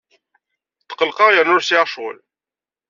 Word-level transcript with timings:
Tqellqeɣ 0.89 1.29
yerna 1.31 1.53
ur 1.55 1.63
sɛiɣ 1.63 1.85
ccɣel. 1.89 2.17